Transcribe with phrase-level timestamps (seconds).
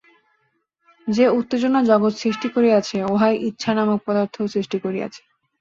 [1.07, 5.21] যে উত্তেজনা জগৎ সৃষ্টি করিয়াছে, উহাই ইচ্ছা নামক পদার্থও সৃষ্টি করিয়াছে।